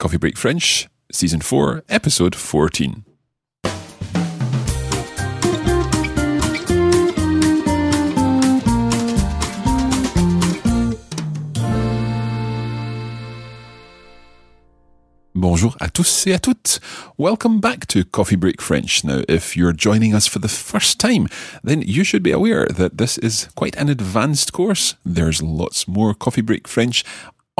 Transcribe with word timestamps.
Coffee 0.00 0.16
Break 0.16 0.38
French, 0.38 0.88
Season 1.12 1.42
4, 1.42 1.82
Episode 1.90 2.34
14. 2.34 3.04
Bonjour 15.34 15.76
à 15.80 15.90
tous 15.90 16.26
et 16.26 16.32
à 16.32 16.38
toutes. 16.38 16.80
Welcome 17.18 17.60
back 17.60 17.86
to 17.88 18.02
Coffee 18.02 18.36
Break 18.36 18.62
French. 18.62 19.04
Now, 19.04 19.20
if 19.28 19.54
you're 19.54 19.74
joining 19.74 20.14
us 20.14 20.26
for 20.26 20.38
the 20.38 20.48
first 20.48 20.98
time, 20.98 21.28
then 21.62 21.82
you 21.82 22.04
should 22.04 22.22
be 22.22 22.32
aware 22.32 22.66
that 22.68 22.96
this 22.96 23.18
is 23.18 23.48
quite 23.54 23.76
an 23.76 23.90
advanced 23.90 24.54
course. 24.54 24.96
There's 25.04 25.42
lots 25.42 25.86
more 25.86 26.14
Coffee 26.14 26.40
Break 26.40 26.66
French 26.66 27.04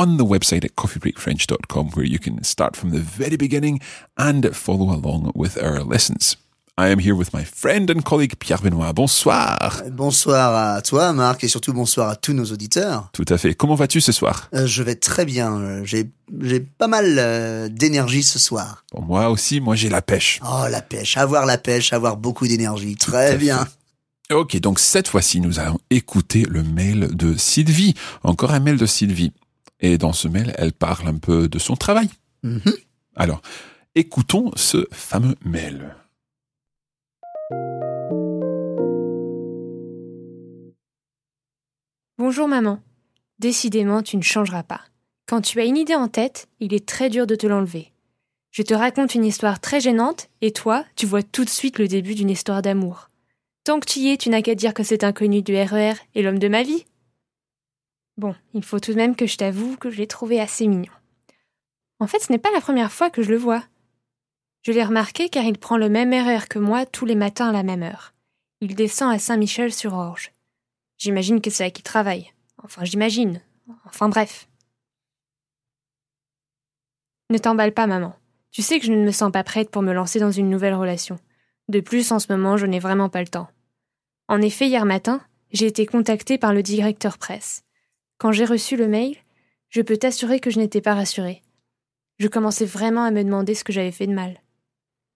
on 0.00 0.16
the 0.16 0.24
website 0.24 0.64
at 0.64 0.74
coffeebreakfrench.com 0.76 1.90
where 1.94 2.06
you 2.06 2.18
can 2.18 2.42
start 2.42 2.74
from 2.74 2.90
the 2.90 2.98
very 3.18 3.36
beginning 3.36 3.80
and 4.16 4.50
follow 4.54 4.90
along 4.94 5.30
with 5.34 5.58
our 5.62 5.80
lessons. 5.84 6.36
I 6.78 6.88
am 6.90 6.98
here 6.98 7.14
with 7.14 7.34
my 7.34 7.44
friend 7.44 7.90
and 7.90 8.00
colleague 8.02 8.36
Pierre 8.38 8.62
Benoit. 8.62 8.94
Bonsoir. 8.94 9.82
Bonsoir 9.92 10.76
à 10.76 10.80
toi, 10.80 11.12
Marc, 11.12 11.44
et 11.44 11.48
surtout 11.48 11.74
bonsoir 11.74 12.08
à 12.08 12.16
tous 12.16 12.32
nos 12.32 12.46
auditeurs. 12.46 13.10
Tout 13.12 13.26
à 13.28 13.36
fait. 13.36 13.52
Comment 13.54 13.74
vas-tu 13.74 14.00
ce 14.00 14.12
soir? 14.12 14.48
Euh, 14.54 14.66
je 14.66 14.82
vais 14.82 14.94
très 14.94 15.26
bien. 15.26 15.52
euh, 15.60 15.84
J'ai 15.84 16.08
j'ai 16.40 16.60
pas 16.60 16.86
mal 16.88 17.16
euh, 17.18 17.68
d'énergie 17.68 18.22
ce 18.22 18.38
soir. 18.38 18.84
Bon, 18.94 19.02
Moi 19.02 19.28
aussi, 19.28 19.60
moi 19.60 19.76
j'ai 19.76 19.90
la 19.90 20.00
pêche. 20.00 20.40
Oh, 20.42 20.64
la 20.70 20.80
pêche, 20.80 21.18
avoir 21.18 21.44
la 21.44 21.58
pêche, 21.58 21.92
avoir 21.92 22.16
beaucoup 22.16 22.46
d'énergie. 22.48 22.94
Très 22.96 23.32
fait. 23.32 23.36
bien. 23.38 23.66
Ok, 24.32 24.56
donc 24.60 24.78
cette 24.78 25.08
fois-ci, 25.08 25.40
nous 25.40 25.58
allons 25.58 25.80
écouter 25.90 26.46
le 26.48 26.62
mail 26.62 27.08
de 27.14 27.36
Sylvie. 27.36 27.94
Encore 28.22 28.52
un 28.54 28.60
mail 28.60 28.78
de 28.78 28.86
Sylvie. 28.86 29.32
Et 29.80 29.98
dans 29.98 30.12
ce 30.12 30.28
mail, 30.28 30.54
elle 30.58 30.72
parle 30.72 31.08
un 31.08 31.18
peu 31.18 31.48
de 31.48 31.58
son 31.58 31.76
travail. 31.76 32.08
Mhm. 32.42 32.60
Alors, 33.16 33.40
écoutons 33.94 34.50
ce 34.56 34.86
fameux 34.92 35.36
mail. 35.44 35.96
Bonjour 42.18 42.48
maman. 42.48 42.80
Décidément, 43.38 44.02
tu 44.02 44.18
ne 44.18 44.22
changeras 44.22 44.62
pas. 44.62 44.82
Quand 45.26 45.40
tu 45.40 45.58
as 45.60 45.64
une 45.64 45.78
idée 45.78 45.94
en 45.94 46.08
tête, 46.08 46.48
il 46.60 46.74
est 46.74 46.86
très 46.86 47.08
dur 47.08 47.26
de 47.26 47.34
te 47.34 47.46
l'enlever. 47.46 47.92
Je 48.50 48.62
te 48.62 48.74
raconte 48.74 49.14
une 49.14 49.24
histoire 49.24 49.60
très 49.60 49.80
gênante, 49.80 50.28
et 50.42 50.52
toi, 50.52 50.84
tu 50.96 51.06
vois 51.06 51.22
tout 51.22 51.44
de 51.44 51.50
suite 51.50 51.78
le 51.78 51.88
début 51.88 52.14
d'une 52.14 52.28
histoire 52.28 52.62
d'amour. 52.62 53.08
Tant 53.64 53.80
que 53.80 53.86
tu 53.86 54.00
y 54.00 54.10
es, 54.10 54.16
tu 54.16 54.28
n'as 54.28 54.42
qu'à 54.42 54.54
dire 54.54 54.74
que 54.74 54.82
cet 54.82 55.04
inconnu 55.04 55.40
du 55.40 55.54
RER 55.54 55.94
est 56.14 56.22
l'homme 56.22 56.38
de 56.38 56.48
ma 56.48 56.62
vie. 56.62 56.84
Bon, 58.20 58.34
il 58.52 58.62
faut 58.62 58.78
tout 58.80 58.90
de 58.90 58.98
même 58.98 59.16
que 59.16 59.24
je 59.24 59.38
t'avoue 59.38 59.78
que 59.78 59.88
je 59.88 59.96
l'ai 59.96 60.06
trouvé 60.06 60.42
assez 60.42 60.66
mignon. 60.66 60.92
En 62.00 62.06
fait, 62.06 62.18
ce 62.18 62.30
n'est 62.30 62.38
pas 62.38 62.50
la 62.50 62.60
première 62.60 62.92
fois 62.92 63.08
que 63.08 63.22
je 63.22 63.30
le 63.30 63.38
vois. 63.38 63.64
Je 64.60 64.72
l'ai 64.72 64.84
remarqué 64.84 65.30
car 65.30 65.42
il 65.44 65.56
prend 65.56 65.78
le 65.78 65.88
même 65.88 66.12
RER 66.12 66.46
que 66.46 66.58
moi 66.58 66.84
tous 66.84 67.06
les 67.06 67.14
matins 67.14 67.48
à 67.48 67.52
la 67.52 67.62
même 67.62 67.82
heure. 67.82 68.12
Il 68.60 68.74
descend 68.74 69.10
à 69.10 69.18
Saint-Michel-sur-Orge. 69.18 70.32
J'imagine 70.98 71.40
que 71.40 71.48
c'est 71.48 71.64
là 71.64 71.70
qu'il 71.70 71.82
travaille. 71.82 72.30
Enfin, 72.62 72.84
j'imagine. 72.84 73.40
Enfin, 73.86 74.10
bref. 74.10 74.50
Ne 77.30 77.38
t'emballe 77.38 77.72
pas, 77.72 77.86
maman. 77.86 78.14
Tu 78.50 78.60
sais 78.60 78.80
que 78.80 78.84
je 78.84 78.92
ne 78.92 79.02
me 79.02 79.12
sens 79.12 79.32
pas 79.32 79.44
prête 79.44 79.70
pour 79.70 79.80
me 79.80 79.94
lancer 79.94 80.20
dans 80.20 80.30
une 80.30 80.50
nouvelle 80.50 80.74
relation. 80.74 81.18
De 81.70 81.80
plus, 81.80 82.12
en 82.12 82.18
ce 82.18 82.30
moment, 82.30 82.58
je 82.58 82.66
n'ai 82.66 82.80
vraiment 82.80 83.08
pas 83.08 83.22
le 83.22 83.28
temps. 83.28 83.48
En 84.28 84.42
effet, 84.42 84.66
hier 84.66 84.84
matin, 84.84 85.22
j'ai 85.52 85.68
été 85.68 85.86
contactée 85.86 86.36
par 86.36 86.52
le 86.52 86.62
directeur 86.62 87.16
presse. 87.16 87.64
Quand 88.20 88.32
j'ai 88.32 88.44
reçu 88.44 88.76
le 88.76 88.86
mail, 88.86 89.16
je 89.70 89.80
peux 89.80 89.96
t'assurer 89.96 90.40
que 90.40 90.50
je 90.50 90.58
n'étais 90.58 90.82
pas 90.82 90.94
rassurée. 90.94 91.42
Je 92.18 92.28
commençais 92.28 92.66
vraiment 92.66 93.02
à 93.02 93.10
me 93.10 93.24
demander 93.24 93.54
ce 93.54 93.64
que 93.64 93.72
j'avais 93.72 93.92
fait 93.92 94.06
de 94.06 94.12
mal. 94.12 94.42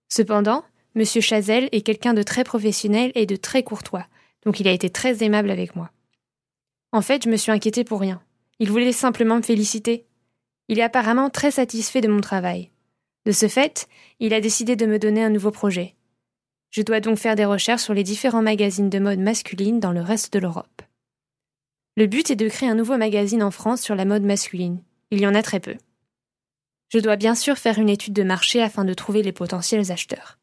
Cependant, 0.09 0.65
M. 0.97 1.05
Chazelle 1.05 1.69
est 1.73 1.83
quelqu'un 1.83 2.15
de 2.15 2.23
très 2.23 2.45
professionnel 2.45 3.13
et 3.15 3.27
de 3.27 3.37
très 3.37 3.63
courtois, 3.63 4.07
donc 4.47 4.59
il 4.59 4.67
a 4.69 4.73
été 4.73 4.89
très 4.89 5.23
aimable 5.23 5.51
avec 5.51 5.77
moi. 5.77 5.91
En 6.93 7.03
fait, 7.03 7.25
je 7.25 7.29
me 7.29 7.37
suis 7.37 7.53
inquiétée 7.53 7.85
pour 7.85 8.01
rien. 8.01 8.23
Il 8.59 8.71
voulait 8.71 8.91
simplement 8.91 9.37
me 9.37 9.43
féliciter. 9.43 10.07
Il 10.69 10.79
est 10.79 10.83
apparemment 10.83 11.29
très 11.29 11.51
satisfait 11.51 12.01
de 12.01 12.09
mon 12.09 12.23
travail. 12.23 12.71
De 13.27 13.33
ce 13.33 13.49
fait, 13.49 13.87
il 14.19 14.33
a 14.33 14.41
décidé 14.41 14.77
de 14.77 14.87
me 14.87 14.99
donner 14.99 15.23
un 15.23 15.31
nouveau 15.31 15.51
projet. 15.51 15.95
Je 16.71 16.81
dois 16.81 17.01
donc 17.01 17.19
faire 17.19 17.37
des 17.37 17.45
recherches 17.45 17.83
sur 17.83 17.93
les 17.93 18.03
différents 18.03 18.41
magazines 18.41 18.89
de 18.89 18.99
mode 18.99 19.19
masculine 19.19 19.79
dans 19.79 19.93
le 19.93 20.01
reste 20.01 20.33
de 20.33 20.39
l'Europe. 20.39 20.81
Le 21.97 22.07
but 22.07 22.31
est 22.31 22.37
de 22.37 22.49
créer 22.49 22.69
un 22.69 22.75
nouveau 22.75 22.97
magazine 22.97 23.43
en 23.43 23.53
France 23.53 23.81
sur 23.81 23.95
la 23.95 24.05
mode 24.05 24.25
masculine. 24.25 24.83
Il 25.13 25.21
y 25.21 25.27
en 25.29 25.35
a 25.35 25.43
très 25.43 25.61
peu. 25.61 25.77
Je 26.89 26.99
dois 26.99 27.15
bien 27.15 27.37
sûr 27.37 27.57
faire 27.57 27.79
une 27.79 27.89
étude 27.89 28.15
de 28.15 28.25
marché 28.25 28.61
afin 28.61 28.85
de 28.85 28.95
trouver 28.95 29.23
les 29.23 29.33
potentiels 29.33 29.93
acheteurs. 29.93 30.39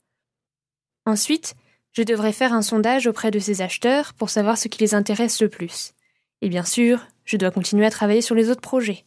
Ensuite, 1.05 1.55
je 1.91 2.03
devrais 2.03 2.31
faire 2.31 2.53
un 2.53 2.61
sondage 2.61 3.05
auprès 3.05 3.31
de 3.31 3.39
ces 3.39 3.61
acheteurs 3.61 4.13
pour 4.13 4.29
savoir 4.29 4.57
ce 4.57 4.69
qui 4.69 4.79
les 4.79 4.95
intéresse 4.95 5.41
le 5.41 5.49
plus. 5.49 5.93
Et 6.41 6.47
bien 6.47 6.63
sûr, 6.63 7.05
je 7.25 7.35
dois 7.35 7.51
continuer 7.51 7.85
à 7.85 7.91
travailler 7.91 8.21
sur 8.21 8.35
les 8.35 8.49
autres 8.49 8.61
projets. 8.61 9.03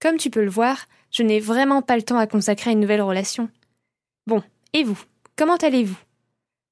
Comme 0.00 0.18
tu 0.18 0.28
peux 0.28 0.44
le 0.44 0.50
voir, 0.50 0.84
je 1.10 1.22
n'ai 1.22 1.40
vraiment 1.40 1.80
pas 1.80 1.96
le 1.96 2.02
temps 2.02 2.18
à 2.18 2.26
consacrer 2.26 2.70
à 2.70 2.72
une 2.74 2.80
nouvelle 2.80 3.00
relation. 3.00 3.48
Bon, 4.26 4.42
et 4.74 4.84
vous? 4.84 5.00
Comment 5.36 5.56
allez-vous? 5.56 5.98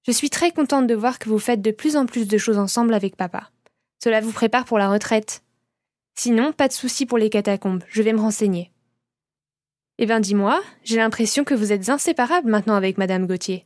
Je 0.06 0.12
suis 0.12 0.28
très 0.28 0.50
contente 0.50 0.86
de 0.86 0.94
voir 0.94 1.19
que 1.19 1.30
vous 1.30 1.38
faites 1.38 1.62
de 1.62 1.70
plus 1.70 1.97
en 1.97 2.04
plus 2.04 2.28
de 2.28 2.36
choses 2.36 2.59
ensemble 2.59 2.92
avec 2.92 3.16
papa. 3.16 3.50
Cela 4.03 4.21
vous 4.21 4.33
prépare 4.33 4.65
pour 4.65 4.79
la 4.79 4.89
retraite. 4.89 5.45
Sinon, 6.17 6.53
pas 6.53 6.67
de 6.67 6.73
souci 6.73 7.07
pour 7.07 7.19
les 7.19 7.31
catacombes, 7.31 7.85
je 7.89 8.03
vais 8.03 8.13
me 8.13 8.21
renseigner. 8.21 8.73
Eh 9.99 10.07
ben 10.07 10.19
dis-moi, 10.19 10.61
j'ai 10.83 10.97
l'impression 10.97 11.45
que 11.45 11.55
vous 11.55 11.73
êtes 11.73 11.89
inséparables 11.89 12.51
maintenant 12.51 12.75
avec 12.75 12.99
Madame 12.99 13.29
Gauthier. 13.29 13.65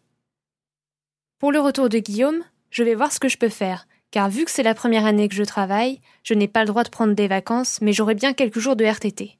Pour 1.39 1.53
le 1.53 1.61
retour 1.61 1.89
de 1.89 1.99
Guillaume, 1.99 2.43
je 2.69 2.83
vais 2.83 2.95
voir 2.95 3.13
ce 3.13 3.19
que 3.19 3.31
je 3.31 3.39
peux 3.39 3.49
faire, 3.49 3.87
car 4.11 4.29
vu 4.29 4.45
que 4.45 4.51
c'est 4.51 4.63
la 4.63 4.75
première 4.75 5.07
année 5.07 5.29
que 5.31 5.35
je 5.35 5.43
travaille, 5.43 6.01
je 6.23 6.35
n'ai 6.35 6.49
pas 6.49 6.61
le 6.61 6.69
droit 6.69 6.85
de 6.85 6.91
prendre 6.91 7.15
des 7.15 7.29
vacances, 7.29 7.81
mais 7.81 7.95
j'aurai 7.95 8.15
bien 8.15 8.35
quelques 8.35 8.59
jours 8.59 8.77
de 8.77 8.85
RTT. 8.85 9.39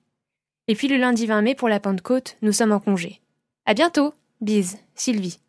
Et 0.69 0.75
puis 0.75 0.89
le 0.89 0.97
lundi 0.97 1.27
20 1.27 1.43
mai 1.43 1.55
pour 1.55 1.69
la 1.69 1.79
Pentecôte, 1.79 2.39
nous 2.41 2.53
sommes 2.53 2.73
en 2.73 2.81
congé. 2.81 3.21
À 3.67 3.75
bientôt. 3.75 4.15
Bise, 4.41 4.79
Sylvie. 4.95 5.41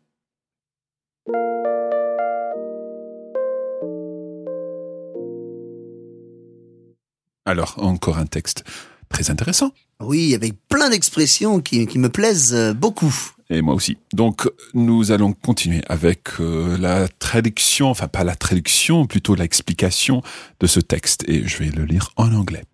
Alors, 7.48 7.76
encore 7.78 8.18
un 8.18 8.26
texte 8.26 8.62
très 9.08 9.30
intéressant. 9.30 9.72
Oui, 10.00 10.34
avec 10.34 10.52
plein 10.68 10.90
d'expressions 10.90 11.62
qui, 11.62 11.86
qui 11.86 11.98
me 11.98 12.10
plaisent 12.10 12.52
euh, 12.52 12.74
beaucoup. 12.74 13.14
Et 13.48 13.62
moi 13.62 13.74
aussi. 13.74 13.96
Donc, 14.12 14.46
nous 14.74 15.12
allons 15.12 15.32
continuer 15.32 15.80
avec 15.88 16.40
euh, 16.40 16.76
la 16.76 17.08
traduction, 17.08 17.88
enfin 17.88 18.06
pas 18.06 18.22
la 18.22 18.36
traduction, 18.36 19.06
plutôt 19.06 19.34
l'explication 19.34 20.22
de 20.60 20.66
ce 20.66 20.78
texte. 20.78 21.24
Et 21.26 21.48
je 21.48 21.56
vais 21.56 21.70
le 21.70 21.86
lire 21.86 22.10
en 22.16 22.34
anglais. 22.34 22.64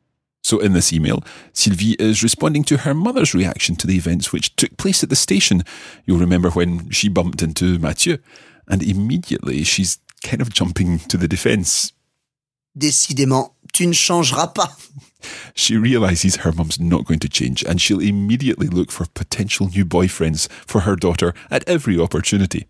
So 0.43 0.61
in 0.61 0.73
this 0.73 0.93
email, 0.93 1.21
Sylvie 1.53 1.95
is 2.01 2.23
responding 2.23 2.65
to 2.65 2.75
her 2.85 2.95
mother's 2.95 3.33
reaction 3.33 3.77
to 3.77 3.87
the 3.87 3.95
events 3.95 4.33
which 4.33 4.57
took 4.57 4.77
place 4.77 5.05
at 5.05 5.09
the 5.09 5.15
station. 5.15 5.63
You'll 6.09 6.19
remember 6.19 6.51
when 6.51 6.91
she 6.91 7.09
bumped 7.09 7.43
into 7.43 7.79
Mathieu. 7.79 8.19
And 8.69 8.83
immediately 8.83 9.63
she's 9.63 9.99
kind 10.25 10.43
of 10.43 10.53
jumping 10.53 10.99
to 11.09 11.17
the 11.17 11.29
defense. 11.29 11.93
Décidément, 12.75 13.54
tu 13.75 13.87
ne 13.87 13.93
changeras 13.93 14.55
pas. 14.55 14.71
She 15.55 15.77
realizes 15.77 16.37
her 16.37 16.53
mum's 16.53 16.81
not 16.81 17.05
going 17.05 17.21
to 17.21 17.29
change 17.29 17.63
and 17.65 17.81
she'll 17.81 18.01
immediately 18.01 18.69
look 18.69 18.91
for 18.91 19.07
potential 19.15 19.69
new 19.69 19.85
boyfriends 19.85 20.51
for 20.67 20.81
her 20.83 20.97
daughter 20.97 21.35
at 21.51 21.69
every 21.69 21.99
opportunity. 21.99 22.67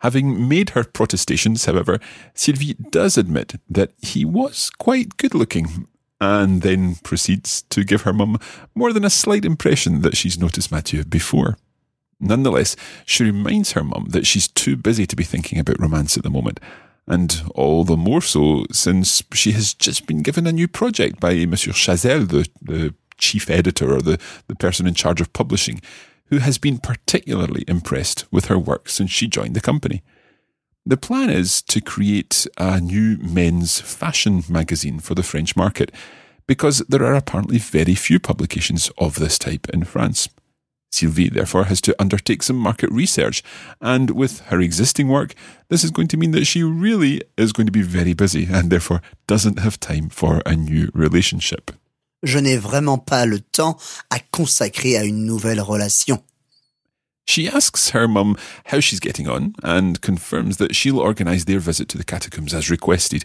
Having 0.00 0.48
made 0.48 0.70
her 0.70 0.82
protestations, 0.82 1.66
however, 1.66 2.00
Sylvie 2.34 2.74
does 2.74 3.18
admit 3.18 3.60
that 3.68 3.92
he 4.00 4.24
was 4.24 4.70
quite 4.78 5.18
good 5.18 5.34
looking 5.34 5.86
and 6.20 6.62
then 6.62 6.96
proceeds 6.96 7.62
to 7.62 7.84
give 7.84 8.02
her 8.02 8.12
mum 8.12 8.38
more 8.74 8.92
than 8.92 9.04
a 9.04 9.10
slight 9.10 9.44
impression 9.44 10.00
that 10.00 10.16
she's 10.16 10.38
noticed 10.38 10.72
Mathieu 10.72 11.04
before. 11.04 11.58
Nonetheless, 12.18 12.76
she 13.04 13.24
reminds 13.24 13.72
her 13.72 13.84
mum 13.84 14.06
that 14.10 14.26
she's 14.26 14.48
too 14.48 14.76
busy 14.76 15.06
to 15.06 15.16
be 15.16 15.24
thinking 15.24 15.58
about 15.58 15.80
romance 15.80 16.16
at 16.16 16.22
the 16.22 16.30
moment, 16.30 16.60
and 17.10 17.42
all 17.56 17.82
the 17.82 17.96
more 17.96 18.22
so 18.22 18.64
since 18.70 19.20
she 19.34 19.50
has 19.50 19.74
just 19.74 20.06
been 20.06 20.22
given 20.22 20.46
a 20.46 20.52
new 20.52 20.68
project 20.68 21.18
by 21.18 21.44
Monsieur 21.44 21.72
Chazelle, 21.72 22.28
the, 22.28 22.48
the 22.62 22.94
chief 23.18 23.50
editor 23.50 23.92
or 23.92 24.00
the, 24.00 24.18
the 24.46 24.54
person 24.54 24.86
in 24.86 24.94
charge 24.94 25.20
of 25.20 25.32
publishing, 25.32 25.80
who 26.26 26.38
has 26.38 26.56
been 26.56 26.78
particularly 26.78 27.64
impressed 27.66 28.26
with 28.30 28.46
her 28.46 28.58
work 28.58 28.88
since 28.88 29.10
she 29.10 29.26
joined 29.26 29.56
the 29.56 29.60
company. 29.60 30.02
The 30.86 30.96
plan 30.96 31.30
is 31.30 31.60
to 31.62 31.80
create 31.80 32.46
a 32.56 32.80
new 32.80 33.18
men's 33.18 33.80
fashion 33.80 34.44
magazine 34.48 35.00
for 35.00 35.16
the 35.16 35.24
French 35.24 35.56
market 35.56 35.92
because 36.46 36.78
there 36.88 37.04
are 37.04 37.14
apparently 37.14 37.58
very 37.58 37.96
few 37.96 38.20
publications 38.20 38.88
of 38.98 39.16
this 39.16 39.36
type 39.36 39.68
in 39.70 39.82
France. 39.82 40.28
Sylvie, 40.90 41.28
therefore, 41.28 41.64
has 41.64 41.80
to 41.82 41.94
undertake 42.00 42.42
some 42.42 42.56
market 42.56 42.90
research, 42.90 43.42
and 43.80 44.10
with 44.10 44.40
her 44.48 44.60
existing 44.60 45.08
work, 45.08 45.34
this 45.68 45.84
is 45.84 45.90
going 45.90 46.08
to 46.08 46.16
mean 46.16 46.32
that 46.32 46.46
she 46.46 46.62
really 46.62 47.22
is 47.36 47.52
going 47.52 47.66
to 47.66 47.72
be 47.72 47.82
very 47.82 48.12
busy 48.12 48.48
and 48.50 48.70
therefore 48.70 49.00
doesn't 49.26 49.60
have 49.60 49.78
time 49.78 50.08
for 50.08 50.42
a 50.44 50.56
new 50.56 50.90
relationship. 50.92 51.70
Je 52.22 52.38
n'ai 52.38 52.58
vraiment 52.58 52.98
pas 52.98 53.24
le 53.24 53.40
temps 53.40 53.78
à 54.10 54.18
consacrer 54.30 54.98
à 54.98 55.04
une 55.04 55.24
nouvelle 55.24 55.60
relation. 55.62 56.22
She 57.26 57.48
asks 57.48 57.90
her 57.90 58.08
mum 58.08 58.36
how 58.66 58.80
she's 58.80 59.00
getting 59.00 59.28
on 59.28 59.54
and 59.62 60.00
confirms 60.00 60.56
that 60.56 60.74
she'll 60.74 60.98
organise 60.98 61.44
their 61.44 61.60
visit 61.60 61.88
to 61.90 61.98
the 61.98 62.04
catacombs 62.04 62.52
as 62.52 62.68
requested. 62.68 63.24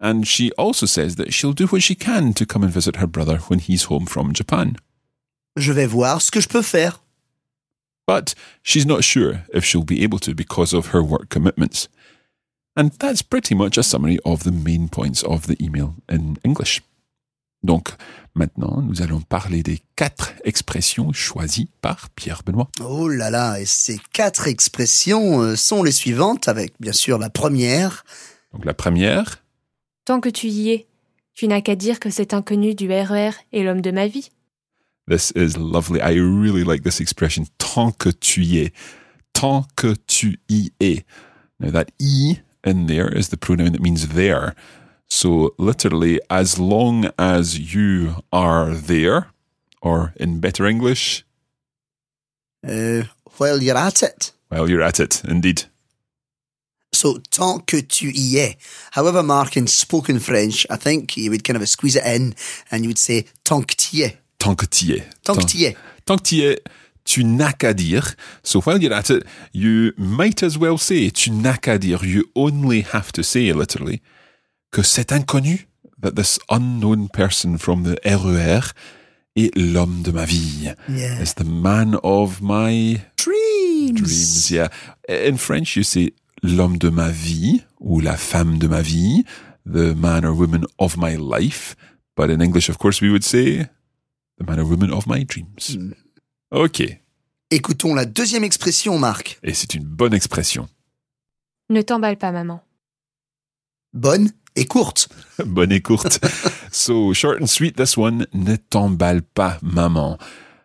And 0.00 0.26
she 0.26 0.50
also 0.52 0.86
says 0.86 1.16
that 1.16 1.32
she'll 1.32 1.52
do 1.52 1.66
what 1.66 1.82
she 1.82 1.94
can 1.94 2.32
to 2.34 2.46
come 2.46 2.64
and 2.64 2.72
visit 2.72 2.96
her 2.96 3.06
brother 3.06 3.38
when 3.48 3.58
he's 3.58 3.84
home 3.84 4.06
from 4.06 4.32
Japan. 4.32 4.76
Je 5.56 5.72
vais 5.72 5.86
voir 5.86 6.20
ce 6.20 6.30
que 6.30 6.40
je 6.40 6.48
peux 6.48 6.62
faire. 6.62 7.00
But 8.06 8.34
she's 8.62 8.86
not 8.86 9.02
sure 9.02 9.40
if 9.54 9.64
she'll 9.64 9.84
be 9.84 10.02
able 10.02 10.20
to 10.20 10.34
because 10.34 10.74
of 10.74 10.92
her 10.92 11.02
work 11.02 11.28
commitments. 11.28 11.88
And 12.76 12.90
that's 12.98 13.22
pretty 13.22 13.54
much 13.54 13.78
a 13.78 13.82
summary 13.82 14.18
of 14.24 14.42
the 14.42 14.50
main 14.50 14.88
points 14.88 15.22
of 15.22 15.46
the 15.46 15.56
email 15.60 15.94
in 16.10 16.34
English. 16.44 16.82
Donc, 17.62 17.90
maintenant, 18.34 18.82
nous 18.82 19.00
allons 19.00 19.22
parler 19.22 19.62
des 19.62 19.80
quatre 19.96 20.34
expressions 20.44 21.12
choisies 21.12 21.70
par 21.80 22.10
Pierre 22.10 22.42
Benoît. 22.44 22.68
Oh 22.82 23.08
là 23.08 23.30
là, 23.30 23.58
et 23.58 23.64
ces 23.64 23.98
quatre 24.12 24.48
expressions 24.48 25.40
euh, 25.40 25.56
sont 25.56 25.82
les 25.82 25.92
suivantes, 25.92 26.46
avec 26.48 26.74
bien 26.78 26.92
sûr 26.92 27.16
la 27.16 27.30
première. 27.30 28.04
Donc, 28.52 28.66
la 28.66 28.74
première, 28.74 29.44
Tant 30.04 30.20
que 30.20 30.28
tu 30.28 30.48
y 30.48 30.70
es, 30.70 30.86
tu 31.32 31.48
n'as 31.48 31.62
qu'à 31.62 31.76
dire 31.76 31.98
que 31.98 32.10
cet 32.10 32.34
inconnu 32.34 32.74
du 32.74 32.90
RER 32.90 33.30
est 33.54 33.62
l'homme 33.62 33.80
de 33.80 33.90
ma 33.90 34.06
vie. 34.06 34.30
This 35.06 35.30
is 35.32 35.56
lovely. 35.56 36.00
I 36.00 36.14
really 36.14 36.64
like 36.64 36.82
this 36.82 37.00
expression. 37.00 37.46
Tant 37.58 37.98
que 37.98 38.12
tu 38.12 38.40
y 38.40 38.64
es. 38.66 38.70
Tant 39.34 39.66
que 39.76 39.96
tu 40.06 40.34
y 40.48 40.70
es. 40.80 41.02
Now 41.60 41.70
that 41.70 41.92
e 41.98 42.38
in 42.64 42.86
there 42.86 43.08
is 43.08 43.28
the 43.28 43.36
pronoun 43.36 43.72
that 43.72 43.82
means 43.82 44.08
there. 44.08 44.54
So 45.06 45.54
literally, 45.58 46.20
as 46.30 46.58
long 46.58 47.10
as 47.18 47.74
you 47.74 48.24
are 48.32 48.72
there, 48.74 49.28
or 49.82 50.14
in 50.16 50.40
better 50.40 50.64
English, 50.64 51.24
Euh, 52.66 53.04
while 53.36 53.62
you're 53.62 53.76
at 53.76 54.02
it. 54.02 54.32
While 54.48 54.70
you're 54.70 54.82
at 54.82 54.98
it, 54.98 55.22
indeed. 55.24 55.64
So, 56.94 57.18
tant 57.30 57.66
que 57.66 57.82
tu 57.82 58.06
y 58.06 58.38
es. 58.38 58.56
However, 58.92 59.22
Mark, 59.22 59.56
in 59.56 59.66
spoken 59.66 60.18
French, 60.18 60.66
I 60.70 60.76
think 60.76 61.16
you 61.16 61.30
would 61.30 61.44
kind 61.44 61.60
of 61.60 61.68
squeeze 61.68 61.96
it 61.96 62.06
in 62.06 62.34
and 62.70 62.84
you 62.84 62.88
would 62.88 62.98
say 62.98 63.26
tant 63.44 63.66
que 63.66 63.76
tu 63.76 63.98
y 63.98 64.04
es. 64.06 64.12
Tant 64.44 64.54
que 64.54 64.66
tu 64.66 64.84
y 64.86 64.92
es. 64.92 65.02
Tant 65.24 65.34
que 65.34 65.46
tu 65.46 65.56
y 65.56 65.64
es. 65.64 65.76
Tant 66.04 66.18
que 66.18 66.22
tu 66.22 66.34
y 66.36 66.42
es, 66.42 66.60
tu 67.04 67.24
n'as 67.24 67.52
qu'à 67.52 67.72
dire. 67.72 68.14
So 68.42 68.60
while 68.60 68.82
you're 68.82 68.92
at 68.92 69.10
it, 69.10 69.24
you 69.54 69.92
might 69.96 70.42
as 70.42 70.58
well 70.58 70.78
say, 70.78 71.10
tu 71.10 71.30
n'as 71.30 71.56
qu'à 71.56 71.78
dire. 71.78 72.04
You 72.04 72.24
only 72.34 72.84
have 72.92 73.10
to 73.12 73.22
say, 73.22 73.52
literally, 73.52 74.02
que 74.70 74.82
cet 74.82 75.12
inconnu, 75.12 75.66
that 76.00 76.16
this 76.16 76.38
unknown 76.50 77.08
person 77.08 77.56
from 77.58 77.84
the 77.84 77.98
RER, 78.04 78.72
est 79.36 79.50
l'homme 79.56 80.02
de 80.02 80.12
ma 80.12 80.26
vie. 80.26 80.74
Yeah. 80.88 81.20
Is 81.20 81.34
the 81.34 81.44
man 81.44 81.98
of 82.02 82.40
my 82.40 83.00
Dreams. 83.16 84.00
dreams. 84.00 84.50
Yeah. 84.50 84.68
In 85.08 85.38
French, 85.38 85.76
you 85.76 85.82
say 85.82 86.12
l'homme 86.42 86.78
de 86.78 86.90
ma 86.90 87.08
vie 87.08 87.64
ou 87.80 88.00
la 88.00 88.16
femme 88.16 88.58
de 88.58 88.68
ma 88.68 88.82
vie, 88.82 89.24
the 89.64 89.94
man 89.94 90.24
or 90.24 90.34
woman 90.34 90.66
of 90.78 90.96
my 90.96 91.16
life. 91.16 91.74
But 92.16 92.30
in 92.30 92.40
English, 92.40 92.68
of 92.68 92.78
course, 92.78 93.00
we 93.00 93.10
would 93.10 93.24
say 93.24 93.68
the 94.38 94.44
man 94.44 94.60
or 94.60 94.64
woman 94.64 94.92
of 94.92 95.06
my 95.06 95.24
dreams. 95.24 95.78
OK. 96.50 97.00
Écoutons 97.50 97.94
la 97.94 98.04
deuxième 98.04 98.44
expression, 98.44 98.98
Marc. 98.98 99.38
Et 99.42 99.54
c'est 99.54 99.74
une 99.74 99.84
bonne 99.84 100.14
expression. 100.14 100.68
Ne 101.70 101.82
t'emballe 101.82 102.16
pas, 102.16 102.32
maman. 102.32 102.62
Bonne 103.92 104.30
et 104.56 104.66
courte. 104.66 105.08
bonne 105.44 105.72
et 105.72 105.80
courte. 105.80 106.18
so, 106.72 107.12
short 107.12 107.40
and 107.40 107.46
sweet, 107.46 107.76
this 107.76 107.96
one. 107.96 108.26
Ne 108.32 108.56
t'emballe 108.56 109.22
pas, 109.22 109.58
maman. 109.62 110.18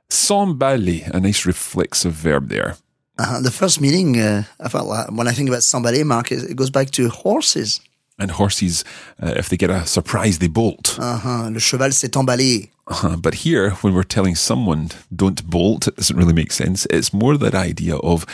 S'emballer, 0.09 1.03
a 1.13 1.19
nice 1.19 1.45
reflexive 1.45 2.11
verb 2.11 2.49
there. 2.49 2.75
Uh, 3.19 3.41
the 3.41 3.51
first 3.51 3.81
meaning, 3.81 4.17
uh, 4.19 4.43
I 4.59 4.69
felt 4.69 4.87
like 4.87 5.11
when 5.11 5.27
I 5.27 5.33
think 5.33 5.49
about 5.49 5.61
somebody, 5.61 6.03
Mark, 6.03 6.31
it 6.31 6.55
goes 6.55 6.71
back 6.71 6.89
to 6.91 7.09
horses. 7.09 7.81
And 8.19 8.31
horses, 8.31 8.83
uh, 9.23 9.33
if 9.37 9.47
they 9.47 9.57
get 9.57 9.69
a 9.69 9.85
surprise, 9.85 10.39
they 10.39 10.49
bolt. 10.49 10.97
Uh-huh. 10.99 11.49
Le 11.49 11.59
cheval 11.59 11.93
s'est 11.93 12.11
emballé. 12.15 12.69
Uh, 12.87 13.15
but 13.15 13.33
here, 13.45 13.71
when 13.81 13.93
we're 13.93 14.03
telling 14.03 14.35
someone 14.35 14.89
don't 15.15 15.49
bolt, 15.49 15.87
it 15.87 15.95
doesn't 15.95 16.17
really 16.17 16.33
make 16.33 16.51
sense. 16.51 16.85
It's 16.89 17.13
more 17.13 17.37
that 17.37 17.55
idea 17.55 17.95
of 17.97 18.25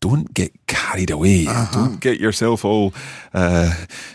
don't 0.00 0.34
get 0.34 0.52
carried 0.66 1.10
away. 1.10 1.46
Don't 1.72 1.98
get 1.98 2.20
yourself 2.20 2.64
all, 2.64 2.92
uh, 3.32 3.72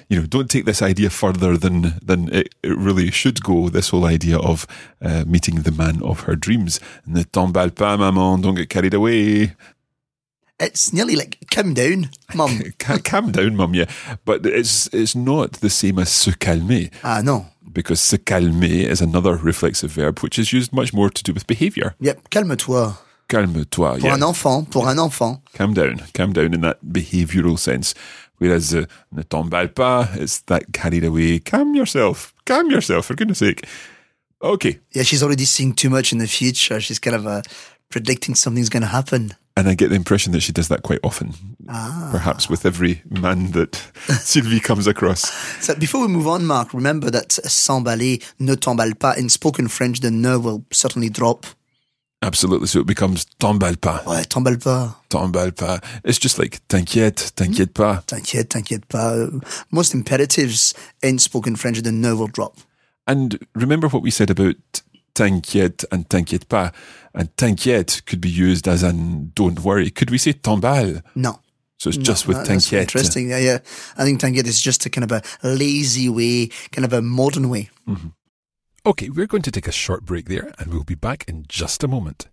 you 0.07 0.19
know, 0.19 0.27
don't 0.27 0.47
take 0.47 0.65
this 0.65 0.83
idea 0.83 1.09
further 1.09 1.57
than 1.57 1.95
than 2.05 2.29
it, 2.31 2.53
it 2.61 2.77
really 2.77 3.09
should 3.11 3.41
go. 3.43 3.69
This 3.69 3.89
whole 3.89 4.05
idea 4.05 4.37
of 4.37 4.67
uh, 5.01 5.23
meeting 5.25 5.63
the 5.63 5.71
man 5.71 6.03
of 6.03 6.21
her 6.27 6.35
dreams. 6.35 6.79
Ne 7.07 7.23
t'emballe 7.23 7.71
pas, 7.71 7.97
maman. 7.97 8.41
Don't 8.41 8.55
get 8.55 8.69
carried 8.69 8.93
away. 8.93 9.55
It's 10.59 10.91
nearly 10.91 11.15
like, 11.15 11.37
calm 11.51 11.73
down, 11.73 12.09
mum. 12.35 12.61
Calm 12.79 13.31
down, 13.31 13.55
mum. 13.55 13.73
Yeah, 13.73 13.85
but 14.25 14.45
it's 14.45 14.87
it's 14.93 15.15
not 15.15 15.53
the 15.61 15.69
same 15.69 15.99
as 15.99 16.09
se 16.09 16.33
calmer 16.39 16.89
ah 17.03 17.21
non. 17.23 17.45
because 17.71 18.01
se 18.01 18.17
calmer 18.17 18.65
is 18.65 19.01
another 19.01 19.35
reflexive 19.37 19.91
verb 19.91 20.19
which 20.19 20.37
is 20.37 20.51
used 20.51 20.73
much 20.73 20.93
more 20.93 21.09
to 21.09 21.23
do 21.23 21.33
with 21.33 21.47
behaviour. 21.47 21.95
Yep, 22.01 22.29
calme-toi. 22.29 22.93
Calme-toi. 23.29 23.99
Pour 23.99 24.09
yeah. 24.09 24.15
un 24.15 24.21
enfant, 24.23 24.65
pour 24.69 24.87
un 24.87 24.97
enfant. 24.99 25.41
calm 25.53 25.73
down, 25.73 26.01
calm 26.13 26.33
down 26.33 26.53
in 26.53 26.61
that 26.61 26.77
behavioural 26.83 27.57
sense. 27.57 27.93
Whereas 28.39 28.73
uh, 28.73 28.85
ne 29.11 29.23
t'emballe 29.23 29.73
pas, 29.73 30.09
it's 30.15 30.39
that 30.47 30.73
carried 30.73 31.03
away. 31.05 31.39
Calm 31.39 31.75
yourself, 31.75 32.33
calm 32.45 32.69
yourself, 32.71 33.05
for 33.05 33.15
goodness 33.15 33.39
sake. 33.39 33.65
Okay, 34.41 34.79
Yeah, 34.93 35.03
she's 35.03 35.21
already 35.21 35.45
seeing 35.45 35.73
too 35.73 35.89
much 35.89 36.13
in 36.13 36.19
the 36.19 36.27
future. 36.27 36.79
She's 36.79 36.99
kind 36.99 37.15
of 37.15 37.27
uh, 37.27 37.41
predicting 37.89 38.35
something's 38.35 38.69
going 38.69 38.83
to 38.83 38.87
happen. 38.89 39.35
And 39.59 39.67
I 39.69 39.75
get 39.75 39.89
the 39.89 39.95
impression 39.95 40.31
that 40.33 40.41
she 40.41 40.51
does 40.51 40.67
that 40.69 40.81
quite 40.81 40.99
often, 41.03 41.33
Ah. 41.67 42.09
perhaps 42.11 42.49
with 42.49 42.65
every 42.65 43.01
man 43.09 43.51
that 43.51 43.75
Sylvie 44.21 44.59
comes 44.59 44.87
across. 44.87 45.29
So 45.61 45.75
before 45.75 46.01
we 46.01 46.07
move 46.07 46.27
on, 46.27 46.45
Mark, 46.45 46.73
remember 46.73 47.11
that 47.11 47.29
s'emballer, 47.45 48.19
ne 48.39 48.55
t'emballe 48.55 48.95
pas, 48.95 49.15
in 49.17 49.29
spoken 49.29 49.67
French, 49.67 49.99
the 49.99 50.09
ne 50.11 50.37
will 50.37 50.63
certainly 50.71 51.09
drop. 51.09 51.45
Absolutely, 52.21 52.67
so 52.67 52.79
it 52.81 52.85
becomes 52.87 53.25
t'emballe 53.39 53.77
pas, 53.77 54.01
Ouais, 54.05 54.25
t'emballe 54.25 54.57
pas. 54.59 54.95
t'emballe 55.09 55.53
pas. 55.53 55.79
It's 56.03 56.19
just 56.19 56.37
like 56.37 56.59
t'inquiète, 56.67 57.31
t'inquiète 57.35 57.73
pas. 57.73 58.03
T'inquiète, 58.07 58.49
t'inquiète 58.49 58.85
pas. 58.87 59.15
Most 59.71 59.93
imperatives 59.95 60.73
in 61.01 61.17
spoken 61.17 61.55
French, 61.55 61.81
the 61.81 61.91
ne 61.93 62.11
will 62.13 62.27
drop. 62.29 62.57
And 63.07 63.39
remember 63.55 63.87
what 63.87 64.01
we 64.03 64.11
said 64.11 64.29
about 64.29 64.57
t'inquiète 65.19 65.85
and 65.91 66.07
t'inquiète 66.07 66.45
pas. 66.45 66.71
And 67.13 67.27
t'inquiète 67.35 68.05
could 68.05 68.21
be 68.21 68.29
used 68.29 68.67
as 68.67 68.83
an 68.83 69.31
don't 69.35 69.59
worry. 69.59 69.91
Could 69.91 70.11
we 70.11 70.17
say 70.17 70.33
t'emballe? 70.33 71.01
No. 71.15 71.39
So 71.77 71.89
it's 71.89 71.97
just 71.97 72.27
with 72.27 72.37
No, 72.37 72.43
that's 72.43 72.65
t'inquiète. 72.65 72.81
Interesting. 72.81 73.29
Yeah, 73.29 73.39
yeah. 73.39 73.59
I 73.97 74.03
think 74.05 74.19
t'inquiète 74.19 74.47
is 74.47 74.61
just 74.61 74.85
a 74.85 74.89
kind 74.89 75.03
of 75.03 75.11
a 75.11 75.21
lazy 75.43 76.07
way, 76.07 76.49
kind 76.71 76.85
of 76.85 76.93
a 76.93 77.01
modern 77.01 77.49
way. 77.49 77.69
Mm-hmm. 77.87 78.09
Okay, 78.85 79.09
we're 79.09 79.27
going 79.27 79.43
to 79.43 79.51
take 79.51 79.67
a 79.67 79.73
short 79.73 80.05
break 80.05 80.29
there 80.29 80.53
and 80.57 80.71
we'll 80.71 80.85
be 80.85 80.95
back 80.95 81.25
in 81.27 81.45
just 81.49 81.83
a 81.83 81.87
moment. 81.87 82.27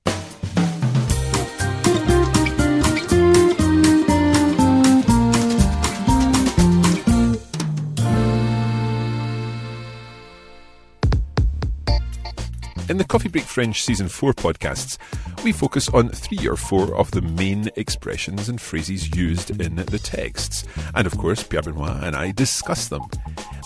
In 12.88 12.98
the 12.98 13.04
Coffee 13.04 13.28
Break 13.28 13.42
French 13.42 13.82
Season 13.82 14.08
4 14.08 14.32
podcasts, 14.32 14.96
we 15.42 15.50
focus 15.50 15.88
on 15.88 16.08
three 16.10 16.46
or 16.46 16.54
four 16.54 16.94
of 16.96 17.10
the 17.10 17.20
main 17.20 17.68
expressions 17.74 18.48
and 18.48 18.60
phrases 18.60 19.12
used 19.16 19.50
in 19.60 19.74
the 19.74 19.98
texts. 19.98 20.64
And 20.94 21.04
of 21.04 21.18
course, 21.18 21.42
Pierre 21.42 21.62
Benoît 21.62 22.00
and 22.04 22.14
I 22.14 22.30
discuss 22.30 22.86
them. 22.86 23.02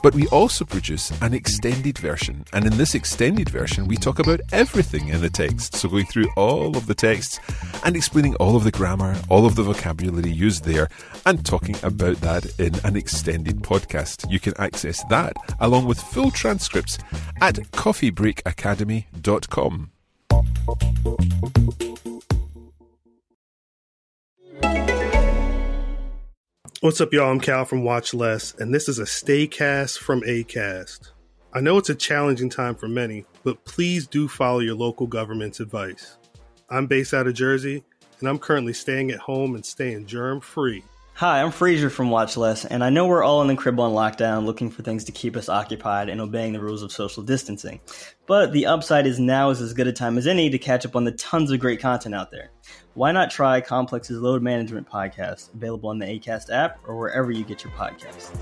But 0.02 0.14
we 0.14 0.26
also 0.28 0.64
produce 0.64 1.11
an 1.21 1.35
extended 1.35 1.99
version. 1.99 2.45
And 2.52 2.64
in 2.66 2.76
this 2.76 2.95
extended 2.95 3.49
version, 3.49 3.87
we 3.87 3.97
talk 3.97 4.19
about 4.19 4.40
everything 4.52 5.09
in 5.09 5.21
the 5.21 5.30
text. 5.30 5.76
So 5.76 5.88
going 5.88 6.07
through 6.07 6.28
all 6.37 6.76
of 6.76 6.87
the 6.87 6.95
texts 6.95 7.38
and 7.85 7.97
explaining 7.97 8.35
all 8.37 8.57
of 8.57 8.64
the 8.64 8.71
grammar, 8.71 9.16
all 9.28 9.45
of 9.47 9.57
the 9.57 9.62
vocabulary 9.62 10.30
used 10.30 10.64
there, 10.64 10.88
and 11.26 11.45
talking 11.45 11.76
about 11.83 12.21
that 12.23 12.47
in 12.59 12.75
an 12.85 12.97
extended 12.97 13.62
podcast. 13.62 14.30
You 14.30 14.40
can 14.40 14.54
access 14.59 15.04
that 15.04 15.35
along 15.61 15.85
with 15.87 16.00
full 16.00 16.30
transcripts 16.30 16.99
at 17.40 17.57
coffeebreakacademy.com. 17.57 19.90
What's 26.83 26.99
up, 27.03 27.13
y'all? 27.13 27.31
I'm 27.31 27.41
Cal 27.41 27.67
from 27.67 27.85
Watch 27.85 28.15
Less, 28.15 28.55
and 28.55 28.75
this 28.75 28.89
is 28.89 28.99
a 28.99 29.05
Staycast 29.05 29.99
from 29.99 30.23
ACAST. 30.23 31.11
I 31.53 31.61
know 31.61 31.77
it's 31.77 31.91
a 31.91 31.95
challenging 31.95 32.49
time 32.49 32.75
for 32.75 32.89
many, 32.89 33.27
but 33.45 33.63
please 33.67 34.07
do 34.07 34.27
follow 34.27 34.61
your 34.61 34.77
local 34.77 35.07
government's 35.07 35.61
advice. 35.61 36.17
I'm 36.71 36.87
based 36.87 37.13
out 37.13 37.27
of 37.27 37.35
Jersey, 37.35 37.85
and 38.21 38.31
I'm 38.31 38.39
currently 38.39 38.73
staying 38.73 39.11
at 39.11 39.19
home 39.19 39.57
and 39.57 39.67
staying 39.67 40.07
germ 40.07 40.41
free. 40.41 40.83
Hi, 41.13 41.43
I'm 41.43 41.51
Fraser 41.51 41.91
from 41.91 42.09
Watch 42.09 42.39
Less, 42.39 42.65
and 42.65 42.83
I 42.83 42.89
know 42.89 43.07
we're 43.07 43.23
all 43.23 43.43
in 43.43 43.49
the 43.49 43.57
crib 43.57 43.79
on 43.79 43.93
lockdown 43.93 44.47
looking 44.47 44.71
for 44.71 44.83
things 44.83 45.05
to 45.05 45.13
keep 45.13 45.37
us 45.37 45.51
occupied 45.51 46.09
and 46.09 46.19
obeying 46.19 46.55
the 46.55 46.61
rules 46.61 46.83
of 46.83 46.93
social 46.93 47.23
distancing. 47.23 47.79
But 48.25 48.53
the 48.53 48.65
upside 48.65 49.07
is 49.07 49.21
now 49.21 49.51
is 49.51 49.61
as 49.61 49.75
good 49.75 49.87
a 49.87 49.93
time 49.93 50.17
as 50.17 50.27
any 50.27 50.49
to 50.49 50.57
catch 50.57 50.87
up 50.87 50.97
on 50.97 51.05
the 51.05 51.13
tons 51.13 51.51
of 51.51 51.61
great 51.61 51.79
content 51.79 52.15
out 52.15 52.31
there. 52.31 52.53
Why 52.95 53.13
not 53.13 53.31
try 53.31 53.61
Complex's 53.61 54.21
Load 54.21 54.43
Management 54.43 54.89
Podcast, 54.89 55.55
available 55.55 55.91
on 55.91 56.01
the 56.01 56.07
ACAST 56.07 56.53
app 56.53 56.81
or 56.89 56.99
wherever 56.99 57.31
you 57.31 57.45
get 57.45 57.63
your 57.63 57.73
podcasts? 57.75 58.37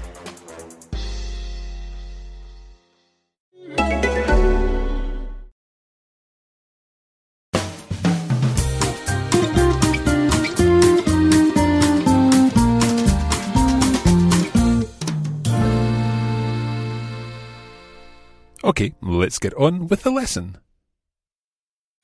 Okay, 18.65 18.95
let's 19.03 19.39
get 19.39 19.53
on 19.55 19.89
with 19.89 20.05
the 20.05 20.11
lesson. 20.11 20.57